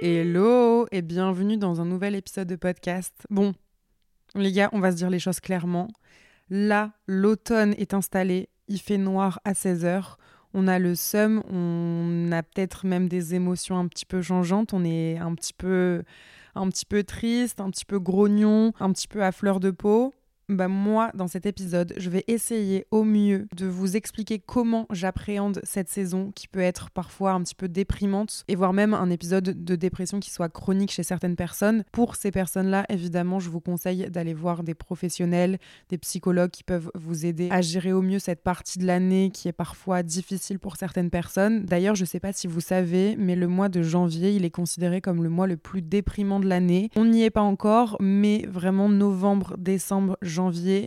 [0.00, 3.14] Hello et bienvenue dans un nouvel épisode de podcast.
[3.30, 3.54] Bon,
[4.34, 5.88] les gars, on va se dire les choses clairement.
[6.50, 10.16] Là, l'automne est installé, il fait noir à 16h.
[10.52, 14.84] On a le seum, on a peut-être même des émotions un petit peu changeantes, on
[14.84, 16.02] est un petit peu
[16.56, 20.12] un petit peu triste, un petit peu grognon, un petit peu à fleur de peau
[20.48, 25.60] bah moi, dans cet épisode, je vais essayer au mieux de vous expliquer comment j'appréhende
[25.62, 29.64] cette saison qui peut être parfois un petit peu déprimante et voire même un épisode
[29.64, 31.84] de dépression qui soit chronique chez certaines personnes.
[31.92, 36.90] Pour ces personnes-là, évidemment, je vous conseille d'aller voir des professionnels, des psychologues qui peuvent
[36.94, 40.76] vous aider à gérer au mieux cette partie de l'année qui est parfois difficile pour
[40.76, 41.64] certaines personnes.
[41.64, 44.50] D'ailleurs, je ne sais pas si vous savez, mais le mois de janvier, il est
[44.50, 46.90] considéré comme le mois le plus déprimant de l'année.
[46.96, 50.16] On n'y est pas encore, mais vraiment novembre, décembre,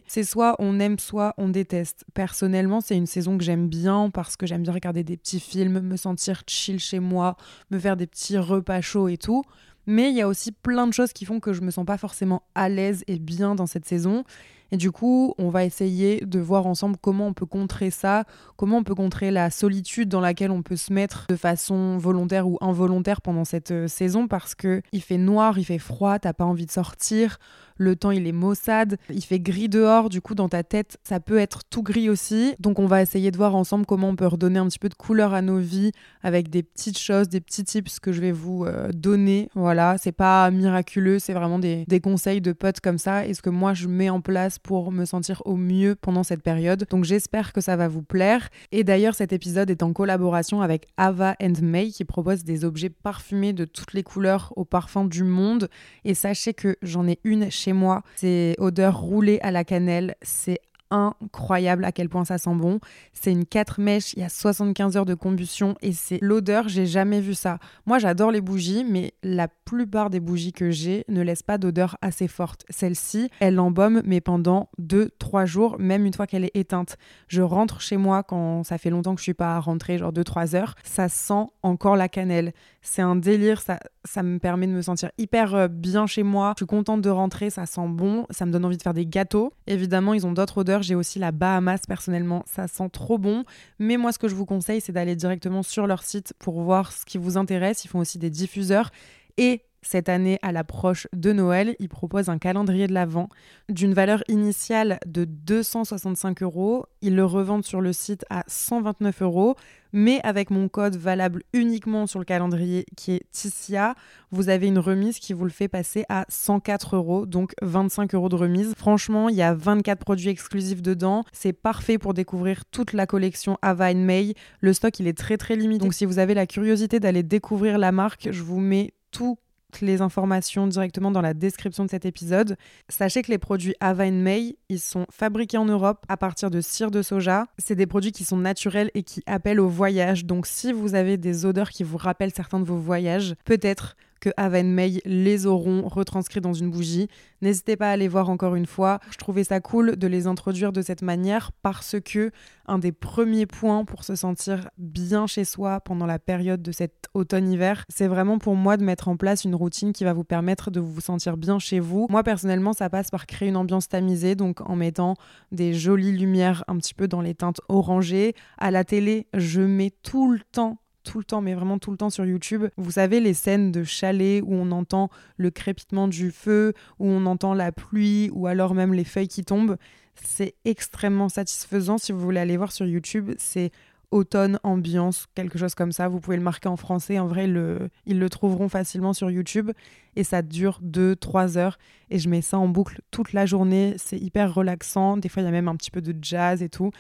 [0.08, 2.06] C'est soit on aime, soit on déteste.
[2.14, 5.80] Personnellement, c'est une saison que j'aime bien parce que j'aime bien regarder des petits films,
[5.80, 7.38] me sentir chill chez moi,
[7.72, 9.44] me faire des petits repas chauds et tout.
[9.86, 11.98] Mais il y a aussi plein de choses qui font que je me sens pas
[11.98, 14.26] forcément à l'aise et bien dans cette saison.
[14.72, 18.78] Et du coup, on va essayer de voir ensemble comment on peut contrer ça, comment
[18.78, 22.58] on peut contrer la solitude dans laquelle on peut se mettre de façon volontaire ou
[22.62, 26.46] involontaire pendant cette euh, saison parce que il fait noir, il fait froid, t'as pas
[26.46, 27.38] envie de sortir
[27.78, 31.20] le temps il est maussade, il fait gris dehors, du coup dans ta tête ça
[31.20, 32.56] peut être tout gris aussi.
[32.60, 34.96] Donc on va essayer de voir ensemble comment on peut redonner un petit peu de
[34.96, 35.92] couleur à nos vies
[36.24, 39.50] avec des petites choses, des petits tips que je vais vous euh, donner.
[39.56, 43.42] Voilà, c'est pas miraculeux, c'est vraiment des, des conseils de potes comme ça et ce
[43.42, 46.86] que moi je mets en place pour me sentir au mieux pendant cette période.
[46.90, 48.50] Donc j'espère que ça va vous plaire.
[48.72, 52.90] Et d'ailleurs cet épisode est en collaboration avec Ava and May qui propose des objets
[52.90, 55.70] parfumés de toutes les couleurs au parfum du monde.
[56.06, 58.04] Et sachez que j'en ai une chez moi.
[58.16, 60.16] C'est odeur roulée à la cannelle.
[60.22, 60.60] C'est
[60.92, 62.80] incroyable à quel point ça sent bon.
[63.14, 66.86] C'est une 4 mèches, il y a 75 heures de combustion et c'est l'odeur, j'ai
[66.86, 67.60] jamais vu ça.
[67.86, 71.98] Moi j'adore les bougies, mais la plupart des bougies que j'ai ne laissent pas d'odeur
[72.02, 72.66] assez forte.
[72.70, 76.98] Celle-ci, elle embaume, mais pendant 2-3 jours, même une fois qu'elle est éteinte.
[77.28, 80.56] Je rentre chez moi quand ça fait longtemps que je suis pas rentrée, genre 2-3
[80.56, 82.54] heures, ça sent encore la cannelle.
[82.90, 86.54] C'est un délire, ça, ça me permet de me sentir hyper euh, bien chez moi.
[86.56, 89.06] Je suis contente de rentrer, ça sent bon, ça me donne envie de faire des
[89.06, 89.52] gâteaux.
[89.68, 90.84] Évidemment, ils ont d'autres odeurs.
[90.84, 93.44] J'ai aussi la Bahamas personnellement, ça sent trop bon.
[93.78, 96.94] Mais moi, ce que je vous conseille, c'est d'aller directement sur leur site pour voir
[96.94, 97.84] ce qui vous intéresse.
[97.84, 98.90] Ils font aussi des diffuseurs.
[99.36, 103.30] Et cette année, à l'approche de Noël, ils proposent un calendrier de l'Avent
[103.70, 106.86] d'une valeur initiale de 265 euros.
[107.02, 109.56] Ils le revendent sur le site à 129 euros,
[109.94, 113.96] mais avec mon code valable uniquement sur le calendrier qui est Ticia,
[114.30, 118.28] vous avez une remise qui vous le fait passer à 104 euros, donc 25 euros
[118.28, 118.74] de remise.
[118.76, 121.24] Franchement, il y a 24 produits exclusifs dedans.
[121.32, 124.34] C'est parfait pour découvrir toute la collection Ava May.
[124.60, 125.86] Le stock, il est très très limité.
[125.86, 129.38] Donc si vous avez la curiosité d'aller découvrir la marque, je vous mets tout
[129.82, 132.58] les informations directement dans la description de cet épisode.
[132.90, 136.92] Sachez que les produits Ava May, ils sont fabriqués en Europe à partir de cire
[136.92, 137.46] de soja.
[137.58, 140.26] C'est des produits qui sont naturels et qui appellent au voyage.
[140.26, 144.30] Donc si vous avez des odeurs qui vous rappellent certains de vos voyages, peut-être que
[144.38, 147.08] Aven May les auront retranscrits dans une bougie.
[147.42, 149.00] N'hésitez pas à les voir encore une fois.
[149.12, 152.32] Je trouvais ça cool de les introduire de cette manière parce que
[152.68, 157.08] un des premiers points pour se sentir bien chez soi pendant la période de cet
[157.14, 160.72] automne-hiver, c'est vraiment pour moi de mettre en place une routine qui va vous permettre
[160.72, 162.08] de vous sentir bien chez vous.
[162.10, 165.16] Moi personnellement, ça passe par créer une ambiance tamisée, donc en mettant
[165.52, 168.36] des jolies lumières un petit peu dans les teintes orangées.
[168.58, 171.98] À la télé, je mets tout le temps tout le temps, mais vraiment tout le
[171.98, 172.66] temps sur YouTube.
[172.76, 177.26] Vous savez, les scènes de chalet où on entend le crépitement du feu, où on
[177.26, 179.78] entend la pluie, ou alors même les feuilles qui tombent.
[180.16, 181.98] C'est extrêmement satisfaisant.
[181.98, 183.72] Si vous voulez aller voir sur YouTube, c'est
[184.12, 186.08] automne ambiance, quelque chose comme ça.
[186.08, 187.20] Vous pouvez le marquer en français.
[187.20, 189.72] En vrai, le, ils le trouveront facilement sur YouTube.
[190.16, 191.78] Et ça dure 2-3 heures.
[192.10, 193.94] Et je mets ça en boucle toute la journée.
[193.98, 195.18] C'est hyper relaxant.
[195.18, 196.92] Des fois, il y a même un petit peu de jazz et tout.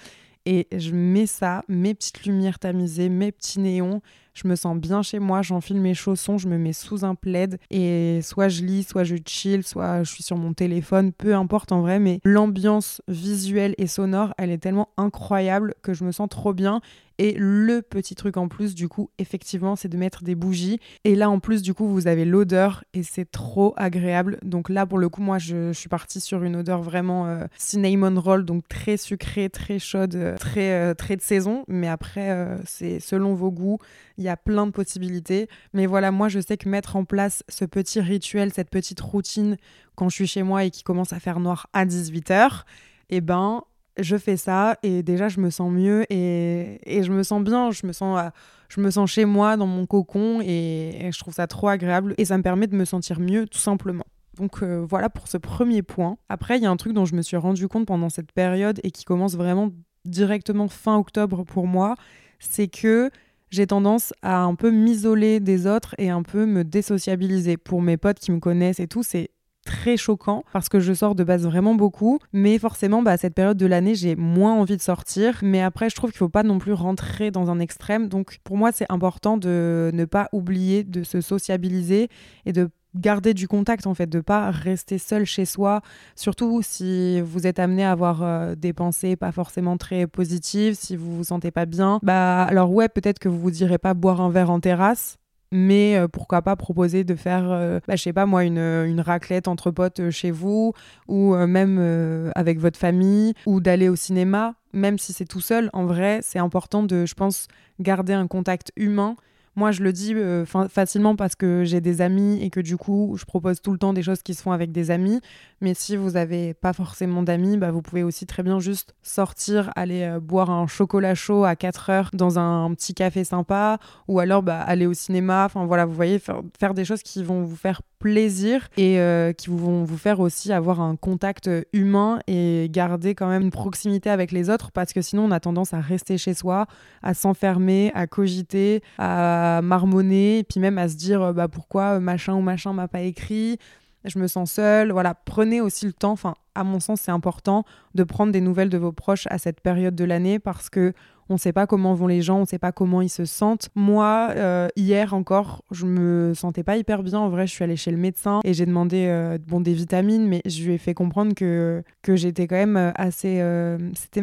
[0.50, 4.02] Et je mets ça, mes petites lumières tamisées, mes petits néons.
[4.38, 7.57] Je me sens bien chez moi, j'enfile mes chaussons, je me mets sous un plaid
[7.72, 11.72] et soit je lis, soit je chill, soit je suis sur mon téléphone, peu importe
[11.72, 16.30] en vrai, mais l'ambiance visuelle et sonore, elle est tellement incroyable que je me sens
[16.30, 16.81] trop bien
[17.19, 20.80] et le petit truc en plus, du coup, effectivement, c'est de mettre des bougies.
[21.04, 24.38] Et là, en plus, du coup, vous avez l'odeur et c'est trop agréable.
[24.44, 28.19] Donc là, pour le coup, moi, je, suis partie sur une odeur vraiment euh, cinnamon
[28.19, 31.63] roll, donc très sucrée, très chaude, euh, très, euh, très de saison.
[31.68, 33.80] Mais après, c'est selon vos goûts,
[34.27, 35.50] y a plein de possibilités.
[35.74, 39.57] Mais voilà, moi, je sais que mettre en place ce petit rituel, cette petite routine
[39.95, 42.63] quand je suis chez moi et qui commence à faire noir à 18h,
[43.09, 43.63] eh ben,
[43.97, 47.85] je fais ça et déjà je me sens mieux et, je me sens bien, je
[47.88, 48.29] me sens, euh,
[48.69, 52.25] je me sens chez moi dans mon cocon et, je trouve ça trop agréable et
[52.25, 54.06] ça me permet de me sentir mieux tout simplement.
[54.35, 56.18] Donc euh, voilà pour ce premier point.
[56.29, 58.79] Après, il y a un truc dont je me suis rendu compte pendant cette période
[58.83, 59.71] et qui commence vraiment
[60.06, 61.95] directement fin octobre pour moi,
[62.39, 63.09] c'est que
[63.50, 67.58] j'ai tendance à un peu m'isoler des autres et un peu me désociabiliser.
[67.58, 69.32] Pour mes potes qui me connaissent et tout, c'est
[69.66, 72.20] très choquant parce que je sors de base vraiment beaucoup.
[72.34, 75.40] Mais forcément, bah, cette période de l'année, j'ai moins envie de sortir.
[75.44, 78.08] Mais après, je trouve qu'il faut pas non plus rentrer dans un extrême.
[78.08, 82.10] Donc pour moi, c'est important de ne pas oublier de se sociabiliser
[82.46, 85.82] et de garder du contact en fait, de pas rester seul chez soi,
[86.16, 90.96] surtout si vous êtes amené à avoir euh, des pensées pas forcément très positives, si
[90.96, 92.00] vous vous sentez pas bien.
[92.04, 95.18] Bah alors ouais, peut-être que vous vous direz pas boire un verre en terrasse,
[95.52, 99.02] mais euh, pourquoi pas proposer de faire, euh, bah, je sais pas moi, une, une,
[99.02, 100.74] raclette entre potes euh, chez vous,
[101.08, 105.70] ou même avec votre famille, ou d'aller au cinéma, même si c'est tout seul.
[105.74, 107.48] En vrai, c'est important de, je pense,
[107.80, 109.16] garder un contact humain
[109.57, 113.15] moi, je le dis euh, facilement parce que j'ai des amis et que du coup,
[113.18, 115.19] je propose tout le temps des choses qui se font avec des amis.
[115.62, 119.71] Mais si vous n'avez pas forcément d'amis, bah, vous pouvez aussi très bien juste sortir,
[119.75, 124.19] aller euh, boire un chocolat chaud à 4 heures dans un, petit café sympa ou
[124.19, 125.45] alors bah, aller au cinéma.
[125.45, 129.34] Enfin voilà, vous voyez, faire, faire des choses qui vont vous faire plaisir et euh,
[129.34, 134.10] qui vont vous faire aussi avoir un contact humain et garder quand même une proximité
[134.10, 136.68] avec les autres parce que sinon on a tendance à rester chez soi,
[137.02, 142.00] à s'enfermer, à cogiter, à marmonner et puis même à se dire euh, bah pourquoi
[142.00, 143.58] machin ou machin m'a pas écrit,
[144.04, 144.92] je me sens seule.
[144.92, 147.64] Voilà, prenez aussi le temps, enfin à mon sens c'est important
[147.96, 150.94] de prendre des nouvelles de vos proches à cette période de l'année parce que
[151.29, 153.25] on ne sait pas comment vont les gens, on ne sait pas comment ils se
[153.25, 153.69] sentent.
[153.75, 157.19] Moi, euh, hier encore, je me sentais pas hyper bien.
[157.19, 160.27] En vrai, je suis allée chez le médecin et j'ai demandé euh, bon, des vitamines,
[160.27, 163.44] mais je lui ai fait comprendre que, j'étais quand même euh, assez.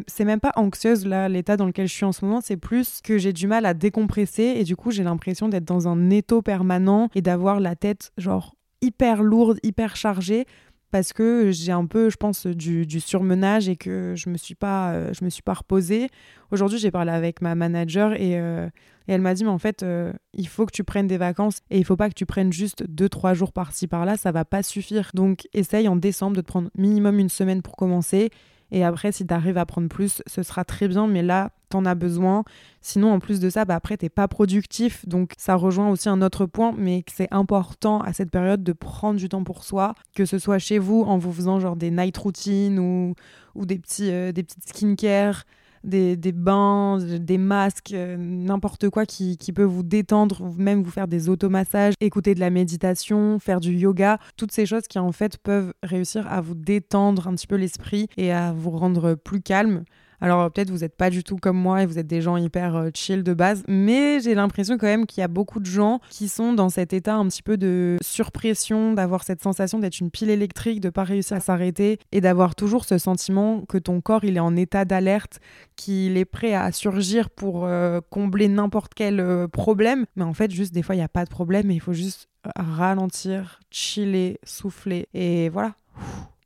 [0.07, 3.01] c'est même pas anxieuse, là, l'état dans lequel je suis en ce moment, c'est plus
[3.03, 6.43] que j'ai du mal à décompresser et du coup, j'ai l'impression d'être dans un étau
[6.43, 10.47] permanent et d'avoir la tête, genre, hyper lourde, hyper chargée
[10.95, 14.93] parce que j'ai un peu, je pense, du, surmenage et que je me suis pas,
[14.93, 16.09] euh, je me suis pas reposée.
[16.53, 18.69] Aujourd'hui, j'ai parlé avec ma manager et, euh,
[19.09, 21.79] elle m'a dit, mais en fait, euh, il faut que tu prennes des vacances et
[21.79, 24.63] il faut pas que tu prennes juste deux, trois jours par-ci par-là, ça va pas
[24.63, 25.11] suffire.
[25.15, 28.31] Donc, essaye en décembre de te prendre minimum une semaine pour commencer
[28.71, 31.07] et après, si tu arrives à prendre plus, ce sera très bien.
[31.07, 32.45] Mais là, tu en as besoin.
[32.81, 35.07] Sinon, en plus de ça, bah après, t'es pas productif.
[35.09, 39.19] Donc, ça rejoint aussi un autre point, mais c'est important à cette période de prendre
[39.19, 42.17] du temps pour soi, que ce soit chez vous en vous faisant genre des night
[42.17, 43.15] routines ou,
[43.55, 45.45] ou des, petits, euh, des petites skincare
[45.85, 51.29] des, bains, des masques, euh, n'importe quoi qui, peut vous détendre, même vous faire des
[51.29, 55.73] automassages, écouter de la méditation, faire du yoga, toutes ces choses qui en fait peuvent
[55.83, 59.85] réussir à vous détendre un petit peu l'esprit et à vous rendre plus calme.
[60.25, 62.77] Alors peut-être vous n'êtes pas du tout comme moi et vous êtes des gens hyper
[62.77, 66.01] euh, chill de base, mais j'ai l'impression quand même qu'il y a beaucoup de gens
[66.09, 70.11] qui sont dans cet état un petit peu de surpression, d'avoir cette sensation d'être une
[70.11, 74.25] pile électrique, de pas réussir à s'arrêter et d'avoir toujours ce sentiment que ton corps
[74.25, 75.41] il est en état d'alerte,
[75.77, 80.07] qu'il est prêt à surgir pour euh, combler n'importe quel euh, problème.
[80.17, 81.93] Mais en fait juste des fois il n'y a pas de problème et il faut
[81.93, 85.75] juste ralentir, chiller, souffler et voilà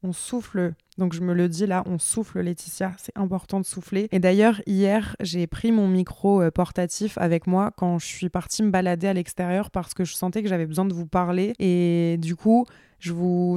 [0.02, 0.74] on souffle.
[0.98, 4.08] Donc je me le dis là, on souffle Laetitia, c'est important de souffler.
[4.10, 8.62] Et d'ailleurs, hier, j'ai pris mon micro euh, portatif avec moi quand je suis partie
[8.64, 11.54] me balader à l'extérieur parce que je sentais que j'avais besoin de vous parler.
[11.60, 12.66] Et du coup,
[12.98, 13.12] je,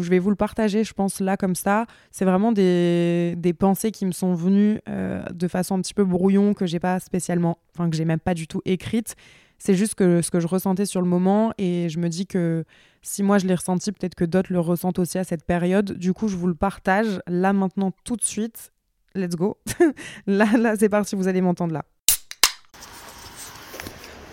[0.10, 1.86] vais vous le partager, je pense, là, comme ça.
[2.12, 6.54] C'est vraiment des, pensées qui me sont venues euh, de façon un petit peu brouillon,
[6.54, 9.16] que j'ai pas spécialement, enfin, que j'ai même pas du tout écrite.
[9.64, 12.66] C'est juste ce que je ressentais sur le moment et je me dis que
[13.04, 16.00] si moi je l'ai ressenti, peut-être que d'autres le ressentent aussi à cette période.
[16.00, 18.72] Du coup, je vous le partage là maintenant tout de suite.
[19.14, 19.60] Let's go.
[20.26, 21.86] là, là, c'est parti, vous allez m'entendre là.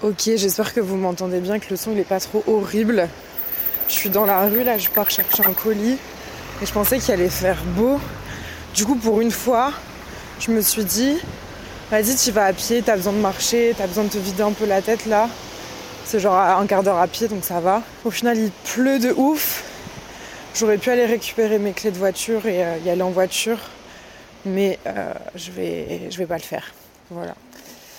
[0.02, 3.06] Ok, j'espère que vous m'entendez bien, que le son il est pas trop horrible.
[3.86, 5.98] Je suis dans la rue là, je pars chercher un colis
[6.62, 8.00] et je pensais qu'il allait faire beau.
[8.74, 9.74] Du coup, pour une fois,
[10.40, 11.18] je me suis dit,
[11.90, 14.52] Vas-y, tu vas à pied, t'as besoin de marcher, t'as besoin de te vider un
[14.52, 15.26] peu la tête là.
[16.04, 17.82] C'est genre un quart d'heure à pied, donc ça va.
[18.04, 19.64] Au final, il pleut de ouf.
[20.54, 23.58] J'aurais pu aller récupérer mes clés de voiture et euh, y aller en voiture,
[24.44, 26.74] mais euh, je vais, je vais pas le faire.
[27.10, 27.34] Voilà.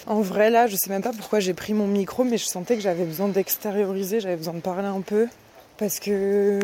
[0.05, 2.75] En vrai, là, je sais même pas pourquoi j'ai pris mon micro, mais je sentais
[2.75, 5.27] que j'avais besoin d'extérioriser, j'avais besoin de parler un peu.
[5.77, 6.59] Parce que,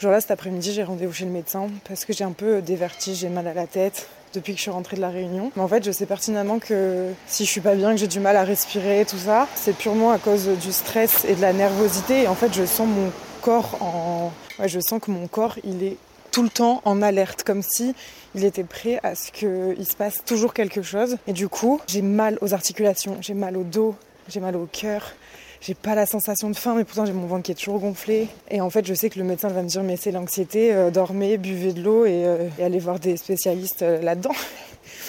[0.00, 2.74] genre là, cet après-midi, j'ai rendez-vous chez le médecin, parce que j'ai un peu des
[2.74, 5.50] vertiges, j'ai mal à la tête depuis que je suis rentrée de la Réunion.
[5.56, 8.20] Mais en fait, je sais pertinemment que si je suis pas bien, que j'ai du
[8.20, 12.22] mal à respirer, tout ça, c'est purement à cause du stress et de la nervosité.
[12.22, 13.10] Et en fait, je sens mon
[13.42, 14.32] corps en.
[14.64, 15.96] Je sens que mon corps, il est
[16.30, 17.94] tout le temps en alerte, comme si
[18.34, 21.16] il était prêt à ce qu'il se passe toujours quelque chose.
[21.26, 23.94] Et du coup, j'ai mal aux articulations, j'ai mal au dos,
[24.28, 25.12] j'ai mal au cœur.
[25.60, 28.28] J'ai pas la sensation de faim, mais pourtant j'ai mon ventre qui est toujours gonflé.
[28.50, 30.90] Et en fait, je sais que le médecin va me dire mais c'est l'anxiété, euh,
[30.90, 34.34] dormez, buvez de l'eau et, euh, allez voir des spécialistes euh, là-dedans.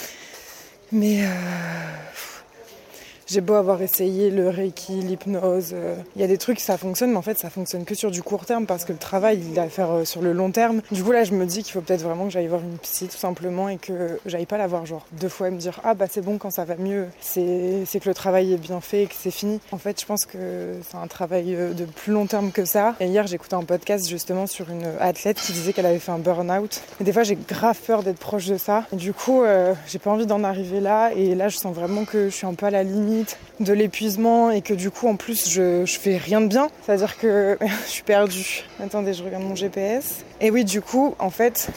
[0.92, 1.20] mais
[3.28, 7.10] j'ai beau avoir essayé le reiki, l'hypnose, il euh, y a des trucs ça fonctionne,
[7.10, 9.58] mais en fait ça fonctionne que sur du court terme parce que le travail il
[9.58, 10.80] a à faire euh, sur le long terme.
[10.90, 13.06] Du coup là je me dis qu'il faut peut-être vraiment que j'aille voir une psy
[13.06, 15.92] tout simplement et que j'aille pas la voir genre deux fois et me dire ah
[15.92, 19.06] bah c'est bon quand ça va mieux, c'est que le travail est bien fait et
[19.06, 19.60] que c'est fini.
[19.72, 22.94] En fait je pense que c'est un travail euh, de plus long terme que ça.
[22.98, 26.18] Et hier j'écoutais un podcast justement sur une athlète qui disait qu'elle avait fait un
[26.18, 26.80] burn-out.
[26.98, 28.86] Et des fois j'ai grave peur d'être proche de ça.
[28.94, 29.42] Et du coup
[29.86, 32.54] j'ai pas envie d'en arriver là et là je sens vraiment que je suis un
[32.54, 33.17] peu à la limite
[33.60, 36.68] de l'épuisement et que du coup en plus je, fais rien de bien.
[36.84, 38.64] C'est-à-dire que je suis perdue.
[38.82, 40.24] Attendez, je regarde mon GPS.
[40.40, 41.68] Et oui, du coup, en fait,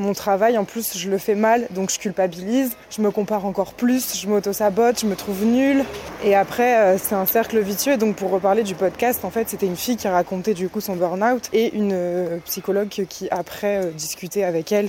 [0.00, 3.74] mon travail, en plus, je le fais mal, donc je culpabilise, je me compare encore
[3.74, 5.84] plus, je m'auto-sabote, je me trouve nulle.
[6.24, 7.96] Et après, euh, c'est un cercle vicieux.
[7.96, 10.96] Donc, pour reparler du podcast, en fait, c'était une fille qui racontait du coup son
[10.96, 14.88] burn-out et une euh, psychologue qui, après, euh, discutait avec elle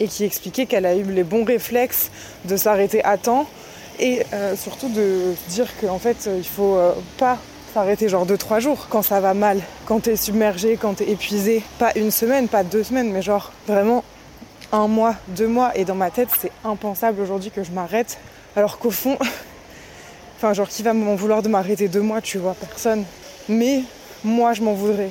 [0.00, 2.10] et qui expliquait qu'elle a eu les bons réflexes
[2.44, 3.48] de s'arrêter à temps
[3.98, 7.38] et euh, surtout de dire qu'en fait il faut euh, pas
[7.74, 11.92] s'arrêter genre 2-3 jours quand ça va mal, quand t'es submergé, quand t'es épuisé, pas
[11.96, 14.04] une semaine, pas deux semaines, mais genre vraiment
[14.72, 18.18] un mois, deux mois, et dans ma tête c'est impensable aujourd'hui que je m'arrête,
[18.56, 19.18] alors qu'au fond,
[20.36, 23.04] enfin genre qui va m'en vouloir de m'arrêter deux mois, tu vois, personne,
[23.48, 23.82] mais
[24.24, 25.10] moi je m'en voudrais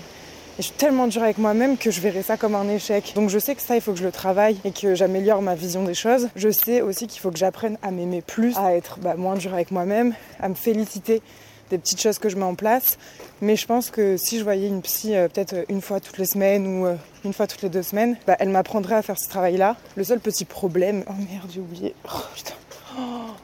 [0.58, 3.14] je suis tellement dure avec moi-même que je verrai ça comme un échec.
[3.16, 5.56] Donc je sais que ça, il faut que je le travaille et que j'améliore ma
[5.56, 6.30] vision des choses.
[6.36, 9.54] Je sais aussi qu'il faut que j'apprenne à m'aimer plus, à être bah, moins dure
[9.54, 11.22] avec moi-même, à me féliciter
[11.70, 12.98] des petites choses que je mets en place.
[13.42, 16.26] Mais je pense que si je voyais une psy euh, peut-être une fois toutes les
[16.26, 19.30] semaines ou euh, une fois toutes les deux semaines, bah, elle m'apprendrait à faire ce
[19.30, 19.76] travail-là.
[19.96, 21.04] Le seul petit problème...
[21.08, 21.94] Oh merde, j'ai oublié.
[22.06, 22.54] Oh putain.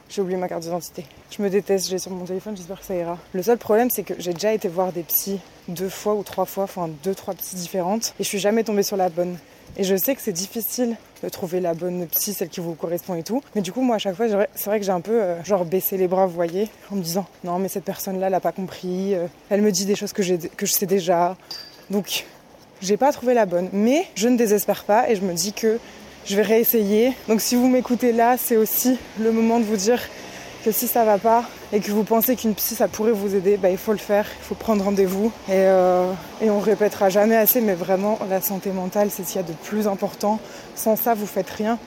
[0.08, 1.04] J'ai oublié ma carte d'identité.
[1.30, 3.18] Je me déteste, j'ai sur mon téléphone, j'espère que ça ira.
[3.32, 6.44] Le seul problème, c'est que j'ai déjà été voir des psys deux fois ou trois
[6.44, 9.36] fois, enfin deux, trois psys différentes, et je suis jamais tombée sur la bonne.
[9.76, 13.14] Et je sais que c'est difficile de trouver la bonne psy, celle qui vous correspond
[13.14, 13.42] et tout.
[13.54, 15.64] Mais du coup, moi, à chaque fois, c'est vrai que j'ai un peu, euh, genre,
[15.64, 18.52] baissé les bras, vous voyez, en me disant, non, mais cette personne-là, elle n'a pas
[18.52, 21.36] compris, euh, elle me dit des choses que, que je sais déjà.
[21.90, 22.24] Donc,
[22.80, 23.68] j'ai pas trouvé la bonne.
[23.72, 25.80] Mais je ne désespère pas et je me dis que
[26.26, 27.12] je vais réessayer.
[27.28, 30.00] Donc si vous m'écoutez là, c'est aussi le moment de vous dire
[30.64, 33.58] que si ça va pas et que vous pensez qu'une psy ça pourrait vous aider,
[33.58, 35.30] bah, il faut le faire, il faut prendre rendez-vous.
[35.48, 39.40] Et, euh, et on répétera jamais assez, mais vraiment la santé mentale c'est ce qu'il
[39.40, 40.40] y a de plus important.
[40.74, 41.78] Sans ça, vous faites rien.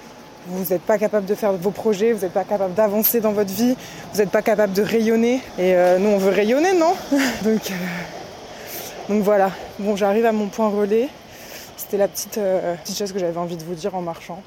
[0.50, 3.52] Vous n'êtes pas capable de faire vos projets, vous n'êtes pas capable d'avancer dans votre
[3.52, 3.76] vie,
[4.14, 5.42] vous n'êtes pas capable de rayonner.
[5.58, 6.94] Et euh, nous on veut rayonner, non?
[7.46, 7.58] Euh,
[9.10, 9.52] donc voilà.
[9.80, 11.08] Bon, j'arrive à mon point relais.
[11.88, 14.44] C'était la petite, euh, petite chose que j'avais envie de vous dire en marchant.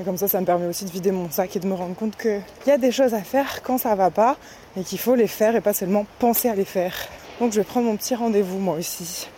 [0.00, 1.94] Et comme ça, ça me permet aussi de vider mon sac et de me rendre
[1.94, 4.38] compte qu'il y a des choses à faire quand ça va pas
[4.78, 6.94] et qu'il faut les faire et pas seulement penser à les faire.
[7.38, 9.28] Donc je vais prendre mon petit rendez-vous moi aussi.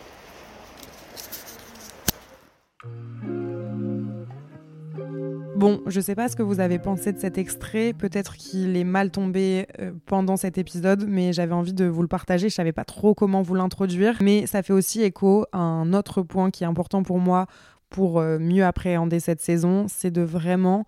[5.62, 7.92] Bon, je sais pas ce que vous avez pensé de cet extrait.
[7.92, 12.08] Peut-être qu'il est mal tombé euh, pendant cet épisode, mais j'avais envie de vous le
[12.08, 12.48] partager.
[12.48, 16.22] Je savais pas trop comment vous l'introduire, mais ça fait aussi écho à un autre
[16.22, 17.46] point qui est important pour moi
[17.90, 20.84] pour euh, mieux appréhender cette saison, c'est de vraiment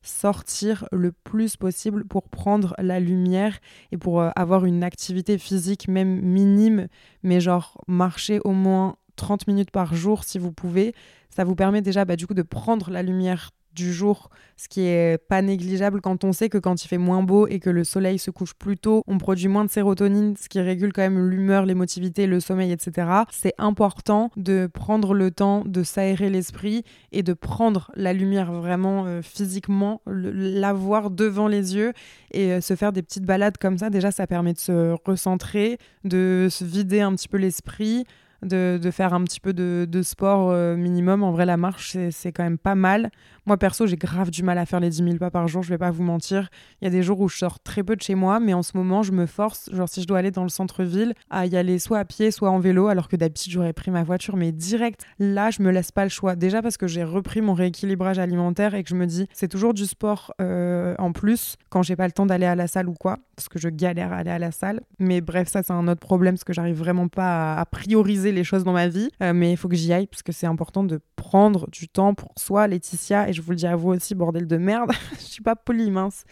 [0.00, 3.58] sortir le plus possible pour prendre la lumière
[3.92, 6.88] et pour euh, avoir une activité physique même minime,
[7.24, 10.94] mais genre marcher au moins 30 minutes par jour si vous pouvez.
[11.28, 14.82] Ça vous permet déjà bah, du coup de prendre la lumière du jour, ce qui
[14.82, 17.84] est pas négligeable quand on sait que quand il fait moins beau et que le
[17.84, 21.28] soleil se couche plus tôt, on produit moins de sérotonine, ce qui régule quand même
[21.28, 23.08] l'humeur, l'émotivité, le sommeil, etc.
[23.30, 29.06] C'est important de prendre le temps de s'aérer l'esprit et de prendre la lumière vraiment
[29.06, 31.92] euh, physiquement, la voir devant les yeux
[32.32, 33.90] et euh, se faire des petites balades comme ça.
[33.90, 38.04] Déjà, ça permet de se recentrer, de se vider un petit peu l'esprit
[38.44, 41.22] de, faire un petit peu de, de sport euh, minimum.
[41.22, 43.10] En vrai, la marche, c'est quand même pas mal.
[43.46, 45.68] Moi, perso, j'ai grave du mal à faire les 10 000 pas par jour, je
[45.68, 46.48] vais pas vous mentir.
[46.80, 48.62] Il y a des jours où je sors très peu de chez moi, mais en
[48.62, 51.56] ce moment, je me force, genre si je dois aller dans le centre-ville, à y
[51.56, 54.50] aller soit à pied, soit en vélo, alors que d'habitude, j'aurais pris ma voiture, mais
[54.52, 55.04] direct.
[55.18, 56.36] Là, je me laisse pas le choix.
[56.36, 59.74] Déjà parce que j'ai repris mon rééquilibrage alimentaire et que je me dis, c'est toujours
[59.74, 62.94] du sport euh, en plus quand j'ai pas le temps d'aller à la salle ou
[62.94, 64.80] quoi, parce que je galère à aller à la salle.
[64.98, 68.44] Mais bref, ça, c'est un autre problème, parce que j'arrive vraiment pas à, prioriser les
[68.44, 69.10] choses dans ma vie.
[69.22, 72.14] Euh, mais il faut que j'y aille, parce que c'est important de prendre du temps
[72.14, 75.24] pour soi, Laetitia, et je vous le dis à vous aussi, bordel de merde, je
[75.24, 76.24] suis pas polie, mince.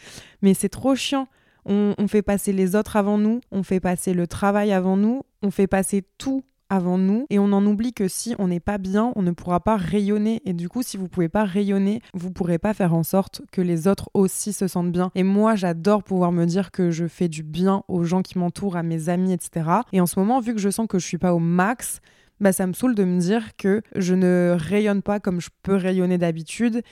[0.42, 1.28] Mais c'est trop chiant.
[1.64, 5.22] On, on, fait passer les autres avant nous, on fait passer le travail avant nous,
[5.42, 6.42] on fait passer tout
[6.72, 9.60] avant nous et on en oublie que si on n'est pas bien, on ne pourra
[9.60, 13.02] pas rayonner et du coup si vous pouvez pas rayonner, vous pourrez pas faire en
[13.02, 15.10] sorte que les autres aussi se sentent bien.
[15.14, 18.76] Et moi j'adore pouvoir me dire que je fais du bien aux gens qui m'entourent,
[18.76, 19.68] à mes amis, etc.
[19.92, 22.00] Et en ce moment vu que je sens que je suis pas au max,
[22.40, 25.76] bah ça me saoule de me dire que je ne rayonne pas comme je peux
[25.76, 26.82] rayonner d'habitude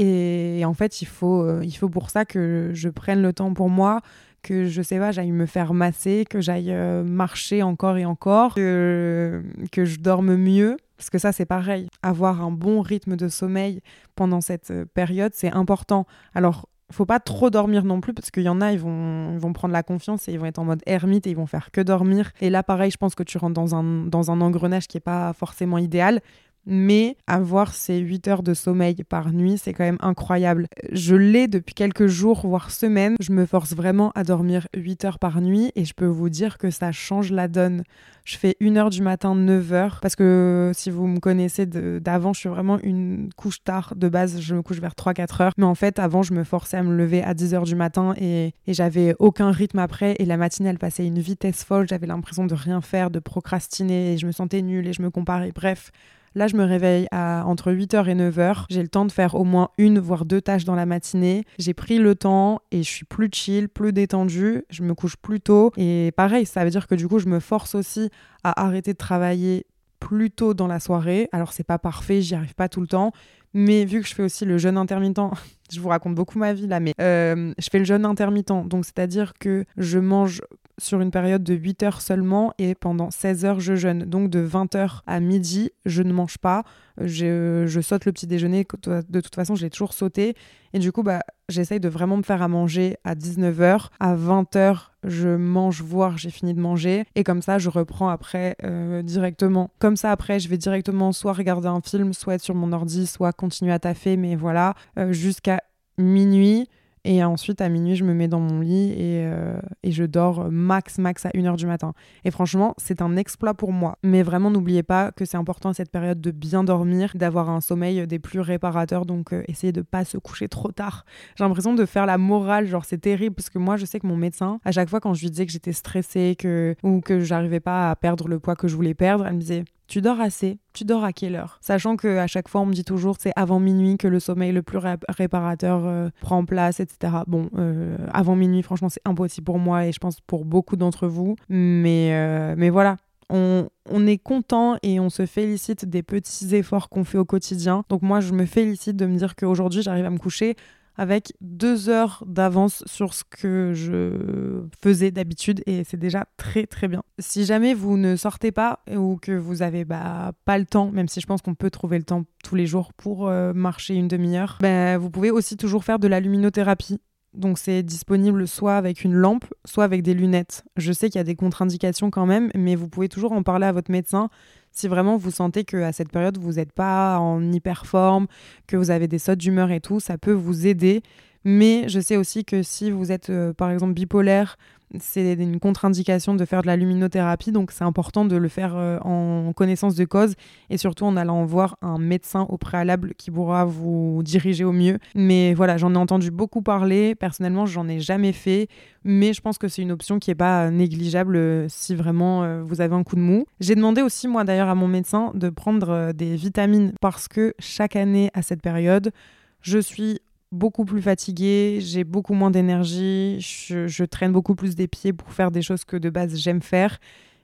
[0.00, 3.52] et en fait, il faut, euh, il faut pour ça que je prenne le temps
[3.52, 4.00] pour moi,
[4.42, 8.54] que je sais pas, j'aille me faire masser, que j'aille euh, marcher encore et encore,
[8.54, 9.42] que,
[9.72, 10.76] que je dorme mieux.
[10.96, 11.88] Parce que ça, c'est pareil.
[12.02, 13.80] Avoir un bon rythme de sommeil
[14.16, 16.06] pendant cette euh, période, c'est important.
[16.34, 19.38] Alors, faut pas trop dormir non plus parce qu'il y en a, ils vont, ils
[19.38, 21.70] vont prendre la confiance et ils vont être en mode ermite et ils vont faire
[21.70, 22.32] que dormir.
[22.40, 25.00] Et là, pareil, je pense que tu rentres dans un, dans un engrenage qui est
[25.00, 26.20] pas forcément idéal
[26.68, 30.68] mais avoir ces 8 heures de sommeil par nuit, c'est quand même incroyable.
[30.92, 33.16] Je l'ai depuis quelques jours, voire semaines.
[33.20, 36.58] Je me force vraiment à dormir 8 heures par nuit et je peux vous dire
[36.58, 37.82] que ça change la donne.
[38.24, 42.34] Je fais 1 heure du matin, 9 heures, parce que si vous me connaissez d'avant,
[42.34, 45.52] je suis vraiment une couche tard de base, je me couche vers 3-4 heures.
[45.56, 48.14] Mais en fait, avant, je me forçais à me lever à 10 heures du matin
[48.20, 50.14] et, j'avais aucun rythme après.
[50.18, 51.88] Et la matinée, elle passait une vitesse folle.
[51.88, 55.08] J'avais l'impression de rien faire, de procrastiner et je me sentais nulle et je me
[55.08, 55.50] comparais.
[55.52, 55.90] Bref,
[56.34, 58.64] Là, je me réveille à entre 8h et 9h.
[58.70, 61.44] J'ai le temps de faire au moins une, voire deux tâches dans la matinée.
[61.58, 64.64] J'ai pris le temps et je suis plus chill, plus détendue.
[64.70, 65.72] Je me couche plus tôt.
[65.76, 68.10] Et pareil, ça veut dire que du coup, je me force aussi
[68.44, 69.66] à arrêter de travailler
[70.00, 71.28] plus tôt dans la soirée.
[71.32, 73.12] Alors, c'est pas parfait, j'y arrive pas tout le temps.
[73.54, 75.20] Mais vu que je fais aussi le jeûne intermittent,
[75.72, 78.52] je vous raconte beaucoup ma vie là, mais euh, je fais le jeûne intermittent.
[78.66, 80.42] Donc, c'est-à-dire que je mange
[80.78, 84.04] sur une période de 8 heures seulement et pendant 16 heures, je jeûne.
[84.04, 86.62] Donc, de 20 heures à midi, je ne mange pas.
[87.00, 88.66] Je, je saute le petit déjeuner.
[88.84, 90.34] De toute façon, je l'ai toujours sauté.
[90.72, 93.90] Et du coup, bah, j'essaye de vraiment me faire à manger à 19 heures.
[94.00, 97.04] À 20 heures, je mange, voire j'ai fini de manger.
[97.14, 99.70] Et comme ça, je reprends après euh, directement.
[99.78, 103.06] Comme ça, après, je vais directement soit regarder un film, soit être sur mon ordi,
[103.06, 104.18] soit continuer à taffer.
[104.18, 105.62] Mais voilà, euh, jusqu'à
[105.96, 106.68] minuit.
[107.04, 110.50] Et ensuite, à minuit, je me mets dans mon lit et, euh, et je dors
[110.50, 111.94] max, max à 1h du matin.
[112.24, 113.96] Et franchement, c'est un exploit pour moi.
[114.02, 117.62] Mais vraiment, n'oubliez pas que c'est important à cette période de bien dormir, d'avoir un
[117.62, 119.06] sommeil des plus réparateurs.
[119.06, 121.06] Donc, euh, essayez de pas se coucher trop tard.
[121.36, 124.06] J'ai l'impression de faire la morale, genre c'est terrible parce que moi, je sais que
[124.06, 127.20] mon médecin, à chaque fois quand je lui disais que j'étais stressée que, ou que
[127.20, 130.20] j'arrivais pas à perdre le poids que je voulais perdre, elle me disait tu dors
[130.20, 131.58] assez, tu dors à quelle heure?
[131.60, 134.52] Sachant que à chaque fois on me dit toujours c'est avant minuit que le sommeil
[134.52, 137.14] le plus réparateur euh, prend place, etc.
[137.26, 141.08] Bon, euh, avant minuit, franchement, c'est impossible pour moi et je pense pour beaucoup d'entre
[141.08, 141.36] vous.
[141.48, 142.96] Mais, euh, mais voilà,
[143.30, 147.84] on, on, est content et on se félicite des petits efforts qu'on fait au quotidien.
[147.88, 150.54] Donc moi, je me félicite de me dire qu'aujourd'hui, j'arrive à me coucher
[150.98, 156.88] avec deux heures d'avance sur ce que je faisais d'habitude et c'est déjà très très
[156.88, 157.02] bien.
[157.20, 161.08] Si jamais vous ne sortez pas ou que vous n'avez bah, pas le temps, même
[161.08, 164.08] si je pense qu'on peut trouver le temps tous les jours pour euh, marcher une
[164.08, 167.00] demi-heure, bah, vous pouvez aussi toujours faire de la luminothérapie.
[167.34, 170.64] Donc c'est disponible soit avec une lampe, soit avec des lunettes.
[170.76, 173.66] Je sais qu'il y a des contre-indications quand même, mais vous pouvez toujours en parler
[173.66, 174.28] à votre médecin
[174.72, 178.26] si vraiment vous sentez qu'à cette période, vous n'êtes pas en hyper forme,
[178.66, 181.02] que vous avez des sautes d'humeur et tout, ça peut vous aider.
[181.44, 184.58] Mais je sais aussi que si vous êtes euh, par exemple bipolaire
[184.98, 188.98] c'est une contre-indication de faire de la luminothérapie, donc c'est important de le faire euh,
[189.00, 190.34] en connaissance de cause
[190.70, 194.98] et surtout en allant voir un médecin au préalable qui pourra vous diriger au mieux.
[195.14, 197.14] Mais voilà, j'en ai entendu beaucoup parler.
[197.14, 198.68] Personnellement, j'en ai jamais fait,
[199.04, 202.62] mais je pense que c'est une option qui est pas négligeable euh, si vraiment euh,
[202.62, 203.44] vous avez un coup de mou.
[203.60, 207.96] J'ai demandé aussi moi d'ailleurs à mon médecin de prendre des vitamines parce que chaque
[207.96, 209.12] année à cette période,
[209.60, 210.20] je suis
[210.52, 215.50] beaucoup plus fatiguée, j'ai beaucoup moins d'énergie, je, traîne beaucoup plus des pieds pour faire
[215.50, 216.98] des choses que de base j'aime faire.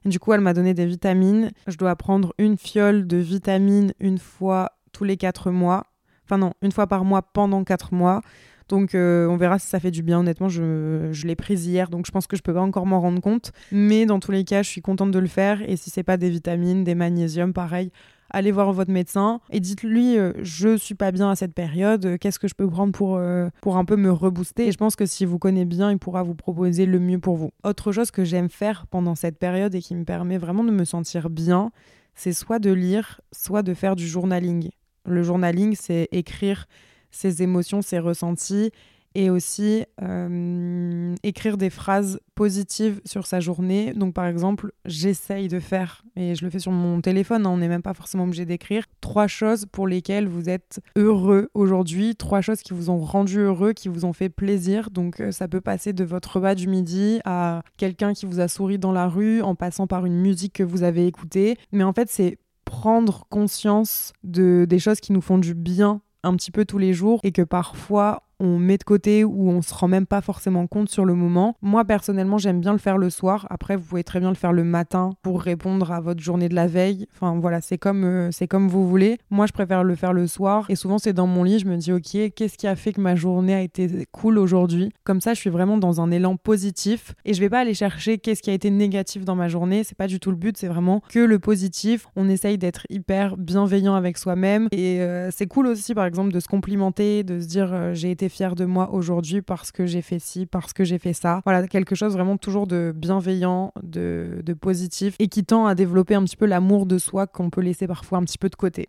[0.05, 1.51] du coup, elle m'a donné des vitamines.
[1.67, 5.85] Je dois prendre une fiole de vitamines une fois tous les quatre mois.
[6.25, 8.23] Enfin non, une fois par mois pendant quatre mois.
[8.69, 10.21] Donc euh, on verra si ça fait du bien.
[10.21, 13.01] Honnêtement, je, je l'ai prise hier, donc je pense que je peux pas encore m'en
[13.01, 13.53] rendre compte.
[13.73, 15.61] Mais dans tous les cas, je suis contente de le faire.
[15.69, 17.91] Et si c'est pas des vitamines, des magnésiums, pareil,
[18.35, 22.19] allez voir votre médecin et dites-lui euh, je suis pas bien à cette période, euh,
[22.19, 24.67] qu'est-ce que je peux prendre pour, euh, pour un peu me rebooster?
[24.67, 27.37] Et je pense que si vous connaissez bien, il pourra vous proposer le mieux pour
[27.37, 27.53] vous.
[27.63, 30.85] Autre chose que j'aime faire pendant cette période et qui me permet vraiment de me
[30.85, 31.71] sentir bien,
[32.15, 34.71] c'est soit de lire, soit de faire du journaling.
[35.07, 36.67] Le journaling, c'est écrire
[37.11, 38.73] ses émotions, ses ressentis
[39.15, 43.93] et aussi euh, écrire des phrases positives sur sa journée.
[43.95, 47.59] Donc par exemple, j'essaye de faire, et je le fais sur mon téléphone, hein, on
[47.59, 52.41] n'est même pas forcément obligé d'écrire, trois choses pour lesquelles vous êtes heureux aujourd'hui, trois
[52.41, 54.91] choses qui vous ont rendu heureux, qui vous ont fait plaisir.
[54.91, 58.49] Donc euh, ça peut passer de votre repas du midi à quelqu'un qui vous a
[58.49, 61.57] souri dans la rue, en passant par une musique que vous avez écoutée.
[61.73, 66.35] Mais en fait, c'est prendre conscience de, des choses qui nous font du bien un
[66.35, 69.73] petit peu tous les jours et que parfois on met de côté ou on se
[69.75, 71.57] rend même pas forcément compte sur le moment.
[71.63, 73.47] Moi personnellement, j'aime bien le faire le soir.
[73.51, 76.55] Après, vous pouvez très bien le faire le matin pour répondre à votre journée de
[76.55, 77.07] la veille.
[77.15, 79.19] Enfin voilà, c'est comme euh, c'est comme vous voulez.
[79.31, 81.77] Moi, je préfère le faire le soir et souvent c'est dans mon lit, je me
[81.77, 84.91] dis OK, qu'est-ce qui a fait que ma journée a été cool aujourd'hui?
[85.05, 88.19] Comme ça, je suis vraiment dans un élan positif et je vais pas aller chercher
[88.19, 90.69] qu'est-ce qui a été négatif dans ma journée, c'est pas du tout le but, c'est
[90.69, 92.07] vraiment que le positif.
[92.17, 96.41] On essaye d'être hyper bienveillant avec soi-même et euh, c'est cool aussi par exemple de
[96.41, 100.19] se complimenter, de se dire euh, j'ai été de moi aujourd'hui parce que j'ai fait
[100.19, 101.41] ci, parce que j'ai fait ça.
[101.45, 106.15] Voilà, quelque chose vraiment toujours de bienveillant, de, de positif et qui tend à développer
[106.15, 108.89] un petit peu l'amour de soi qu'on peut laisser parfois un petit peu de côté.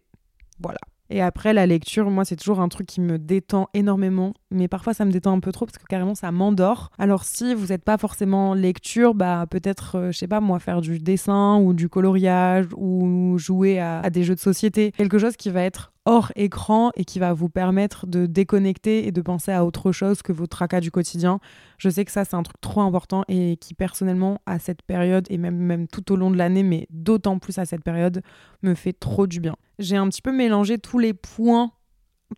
[0.60, 0.80] Voilà.
[1.10, 4.34] Et après, la lecture, moi, c'est toujours un truc qui me détend énormément.
[4.50, 6.92] Mais parfois, ça me détend un peu trop parce que carrément, ça m'endort.
[6.98, 10.82] Alors, si vous n'êtes pas forcément lecture, bah, peut-être, euh, je sais pas, moi, faire
[10.82, 14.92] du dessin ou du coloriage ou jouer à des jeux de société.
[14.94, 19.12] Quelque chose qui va être hors écran et qui va vous permettre de déconnecter et
[19.12, 21.40] de penser à autre chose que vos tracas du quotidien.
[21.78, 25.26] Je sais que ça, c'est un truc trop important et qui, personnellement, à cette période
[25.30, 28.22] et même, même tout au long de l'année, mais d'autant plus à cette période,
[28.62, 29.56] me fait trop du bien.
[29.80, 31.72] J'ai un petit peu mélangé tous les points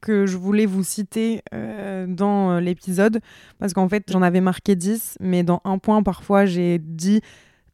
[0.01, 3.21] que je voulais vous citer euh, dans euh, l'épisode
[3.57, 7.21] parce qu'en fait j'en avais marqué 10 mais dans un point parfois j'ai dit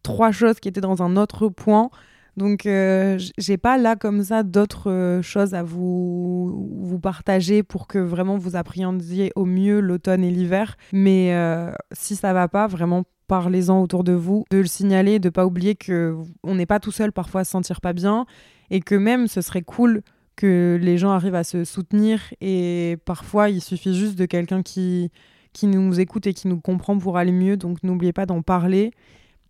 [0.03, 1.89] trois choses qui étaient dans un autre point
[2.35, 7.87] donc, euh, j'ai pas là comme ça d'autres euh, choses à vous, vous partager pour
[7.87, 10.75] que vraiment vous appréhendiez au mieux l'automne et l'hiver.
[10.91, 15.29] Mais euh, si ça va pas, vraiment parlez-en autour de vous, de le signaler, de
[15.29, 18.25] pas oublier que on n'est pas tout seul parfois à se sentir pas bien
[18.69, 20.01] et que même ce serait cool
[20.35, 25.09] que les gens arrivent à se soutenir et parfois il suffit juste de quelqu'un qui
[25.53, 27.57] qui nous écoute et qui nous comprend pour aller mieux.
[27.57, 28.91] Donc n'oubliez pas d'en parler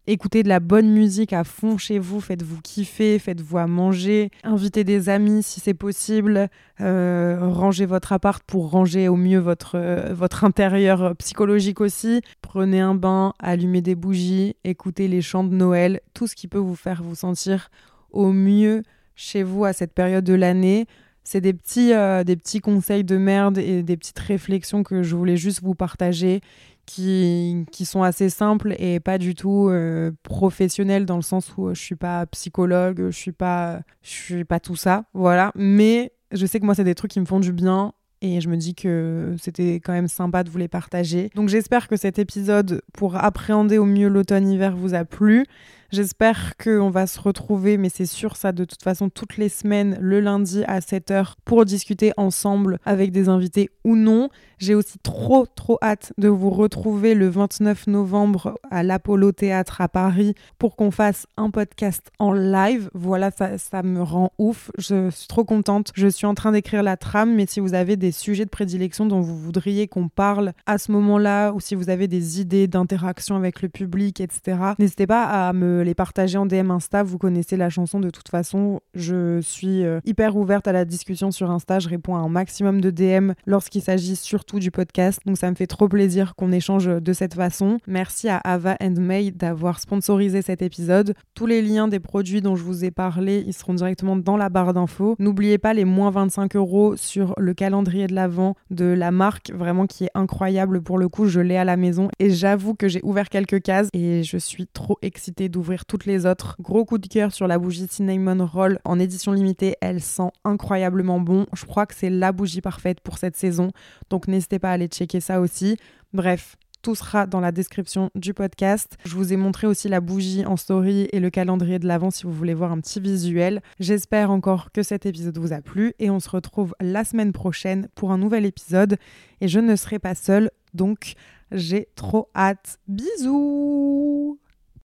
[0.06, 4.84] Écoutez de la bonne musique à fond chez vous, faites-vous kiffer, faites-vous à manger, invitez
[4.84, 6.50] des amis si c'est possible,
[6.82, 12.96] euh, rangez votre appart pour ranger au mieux votre, euh, intérieur psychologique aussi, prenez un
[12.96, 17.02] bain, allumez des bougies, écoutez les chants de Noël, tout ce qui peut vous faire
[17.02, 17.70] vous sentir
[18.12, 18.84] au mieux
[19.16, 20.86] chez vous à cette période de l'année.
[21.24, 25.38] C'est des euh, des petits conseils de merde et des petites réflexions que je voulais
[25.38, 26.42] juste vous partager
[26.86, 31.74] qui, qui sont assez simples et pas du tout euh, professionnels dans le sens où
[31.74, 35.52] je suis pas psychologue, je suis pas, je suis pas tout ça, voilà.
[35.56, 38.50] Mais je sais que moi, c'est des trucs qui me font du bien et je
[38.50, 41.30] me dis que c'était quand même sympa de vous les partager.
[41.36, 45.46] Donc j'espère que cet épisode pour appréhender au mieux l'automne-hiver vous a plu.
[45.94, 49.96] J'espère qu'on va se retrouver, mais c'est sûr ça de toute façon toutes les semaines,
[50.02, 54.30] le lundi à 7h, pour discuter ensemble avec des invités ou non.
[54.58, 59.88] J'ai aussi trop trop hâte de vous retrouver le 29 novembre à l'Apollo Théâtre à
[59.88, 62.90] Paris pour qu'on fasse un podcast en live.
[62.96, 64.72] Voilà, ça, ça me rend ouf.
[64.80, 65.92] Je suis trop contente.
[65.94, 69.06] Je suis en train d'écrire la trame, mais si vous avez des sujets de prédilection
[69.06, 73.36] dont vous voudriez qu'on parle à ce moment-là, ou si vous avez des idées d'interaction
[73.36, 77.04] avec le public, etc., n'hésitez pas à me les partager en DM Insta.
[77.04, 78.80] Vous connaissez la chanson de toute façon.
[78.94, 81.80] Je suis euh, hyper ouverte à la discussion sur Insta.
[81.80, 85.20] Je réponds à un maximum de DM lorsqu'il s'agit surtout du podcast.
[85.26, 87.78] Donc ça me fait trop plaisir qu'on échange de cette façon.
[87.88, 91.14] Merci à Ava and May d'avoir sponsorisé cet épisode.
[91.34, 94.50] Tous les liens des produits dont je vous ai parlé, ils seront directement dans la
[94.50, 95.16] barre d'infos.
[95.20, 99.88] N'oubliez pas les moins 25 euros sur le calendrier de l'Avent de la marque, vraiment
[99.88, 101.28] qui est incroyable pour le coup.
[101.28, 104.68] Je l'ai à la maison et j'avoue que j'ai ouvert quelques cases et je suis
[104.68, 106.56] trop excitée d'ouvrir toutes les autres.
[106.60, 109.76] Gros coup de cœur sur la bougie Cinnamon Roll en édition limitée.
[109.82, 111.46] Elle sent incroyablement bon.
[111.54, 113.72] Je crois que c'est la bougie parfaite pour cette saison.
[114.10, 115.78] Donc n'hésitez pas à aller checker ça aussi.
[116.14, 118.98] Bref, Tout sera dans la description du podcast.
[119.06, 122.24] Je vous ai montré aussi la bougie en story et le calendrier de l'avant si
[122.24, 123.62] vous voulez voir un petit visuel.
[123.80, 127.88] J'espère encore que cet épisode vous a plu et on se retrouve la semaine prochaine
[127.96, 128.98] pour un nouvel épisode.
[129.40, 131.14] Et je ne serai pas seule, donc
[131.54, 132.80] j'ai trop hâte.
[132.90, 134.38] Bisous